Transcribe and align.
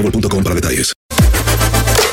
boostmobile.com 0.00 0.42
para 0.42 0.54
detalles. 0.54 0.92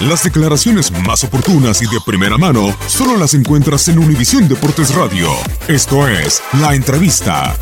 Las 0.01 0.23
declaraciones 0.23 0.91
más 0.91 1.23
oportunas 1.23 1.81
y 1.81 1.85
de 1.85 1.99
primera 2.05 2.37
mano 2.37 2.77
solo 2.87 3.17
las 3.17 3.33
encuentras 3.33 3.87
en 3.87 3.97
Univisión 3.97 4.47
Deportes 4.47 4.93
Radio. 4.93 5.31
Esto 5.67 6.07
es 6.07 6.41
La 6.61 6.75
Entrevista. 6.75 7.55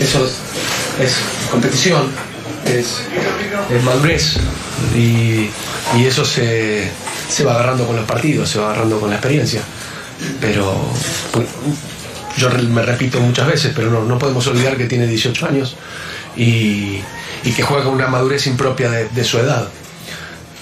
Eso 0.00 0.28
es, 1.00 1.16
competición, 1.50 2.08
es, 2.66 3.02
es 3.70 3.84
madurez 3.84 4.36
y, 4.96 5.48
y 5.96 6.06
eso 6.06 6.24
se, 6.24 6.90
se 7.28 7.44
va 7.44 7.54
agarrando 7.54 7.86
con 7.86 7.94
los 7.94 8.04
partidos, 8.04 8.50
se 8.50 8.58
va 8.58 8.66
agarrando 8.66 8.98
con 8.98 9.10
la 9.10 9.16
experiencia. 9.16 9.62
Pero 10.40 10.76
yo 12.36 12.50
me 12.50 12.82
repito 12.82 13.20
muchas 13.20 13.46
veces, 13.46 13.72
pero 13.74 13.90
no, 13.90 14.04
no 14.04 14.18
podemos 14.18 14.46
olvidar 14.46 14.76
que 14.76 14.86
tiene 14.86 15.06
18 15.06 15.46
años 15.46 15.76
y, 16.36 17.00
y 17.44 17.52
que 17.54 17.62
juega 17.62 17.84
con 17.84 17.94
una 17.94 18.08
madurez 18.08 18.46
impropia 18.46 18.90
de, 18.90 19.24
su 19.24 19.38
edad 19.38 19.68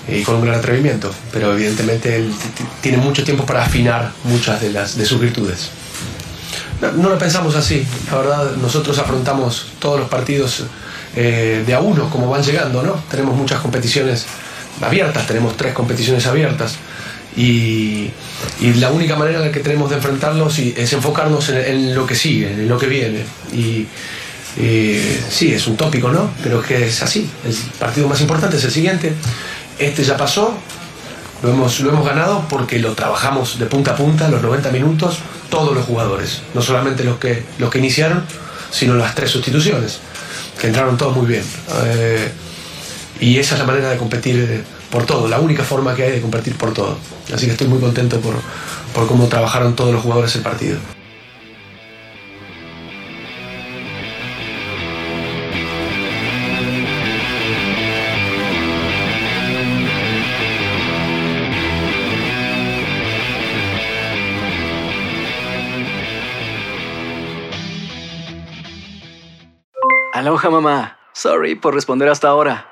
y 0.08 0.22
con 0.22 0.36
un 0.36 0.42
gran 0.42 0.58
atrevimiento. 0.58 1.12
Pero 1.32 1.52
evidentemente 1.52 2.24
tiene 2.80 2.98
mucho 2.98 3.24
tiempo 3.24 3.46
para 3.46 3.64
afinar 3.64 4.12
muchas 4.24 4.60
de, 4.60 4.72
las, 4.72 4.96
de 4.96 5.06
sus 5.06 5.20
virtudes. 5.20 5.70
No, 6.80 6.92
no 6.92 7.08
lo 7.10 7.18
pensamos 7.18 7.54
así. 7.54 7.86
La 8.10 8.18
verdad, 8.18 8.56
nosotros 8.56 8.98
afrontamos 8.98 9.68
todos 9.78 10.00
los 10.00 10.08
partidos 10.08 10.64
eh, 11.14 11.62
de 11.66 11.74
a 11.74 11.80
uno, 11.80 12.10
como 12.10 12.28
van 12.28 12.42
llegando, 12.42 12.82
¿no? 12.82 12.94
Tenemos 13.10 13.36
muchas 13.36 13.60
competiciones 13.60 14.26
abiertas, 14.80 15.26
tenemos 15.26 15.56
tres 15.56 15.72
competiciones 15.72 16.26
abiertas. 16.26 16.76
Y, 17.36 18.10
la 18.78 18.90
única 18.90 19.16
manera 19.16 19.50
que 19.50 19.60
tenemos 19.60 19.90
de 19.90 19.96
enfrentarlos 19.96 20.58
es 20.58 20.92
enfocarnos 20.92 21.48
en, 21.48 21.94
lo 21.94 22.06
que 22.06 22.14
sigue, 22.14 22.52
en 22.52 22.68
lo 22.68 22.78
que 22.78 22.86
viene. 22.86 23.24
Y 23.52 23.86
sí, 25.30 25.52
es 25.54 25.66
un 25.66 25.76
tópico, 25.76 26.10
¿no? 26.10 26.30
Pero 26.42 26.60
es 26.60 26.66
que 26.66 26.86
es 26.86 27.02
así. 27.02 27.28
El 27.44 27.54
partido 27.78 28.08
más 28.08 28.20
importante 28.20 28.56
es 28.56 28.64
el 28.64 28.70
siguiente. 28.70 29.12
Este 29.78 30.04
ya 30.04 30.16
pasó, 30.16 30.56
lo 31.42 31.50
hemos, 31.50 31.80
lo 31.80 31.90
hemos 31.90 32.06
ganado 32.06 32.46
porque 32.48 32.78
lo 32.78 32.94
trabajamos 32.94 33.58
de 33.58 33.66
punta 33.66 33.92
a 33.92 33.96
punta, 33.96 34.28
los 34.28 34.42
90 34.42 34.70
minutos, 34.70 35.18
todos 35.50 35.74
los 35.74 35.84
jugadores. 35.84 36.42
No 36.54 36.62
solamente 36.62 37.04
los 37.04 37.18
que, 37.18 37.42
los 37.58 37.70
que 37.70 37.78
iniciaron, 37.78 38.24
sino 38.70 38.94
las 38.94 39.14
tres 39.14 39.30
sustituciones, 39.30 40.00
que 40.60 40.68
entraron 40.68 40.96
todos 40.96 41.16
muy 41.16 41.26
bien. 41.26 41.44
Eh, 41.84 42.30
y 43.20 43.38
esa 43.38 43.54
es 43.54 43.60
la 43.60 43.66
manera 43.66 43.90
de 43.90 43.96
competir 43.96 44.36
eh, 44.36 44.62
por 44.92 45.06
todo, 45.06 45.26
la 45.26 45.40
única 45.40 45.64
forma 45.64 45.94
que 45.94 46.02
hay 46.02 46.12
de 46.12 46.20
competir 46.20 46.54
por 46.56 46.74
todo. 46.74 46.98
Así 47.32 47.46
que 47.46 47.52
estoy 47.52 47.66
muy 47.66 47.80
contento 47.80 48.20
por, 48.20 48.34
por 48.94 49.08
cómo 49.08 49.26
trabajaron 49.26 49.74
todos 49.74 49.90
los 49.90 50.02
jugadores 50.02 50.36
el 50.36 50.42
partido. 50.42 50.78
Aloha 70.12 70.50
mamá. 70.50 70.98
Sorry 71.14 71.54
por 71.54 71.74
responder 71.74 72.10
hasta 72.10 72.28
ahora. 72.28 72.71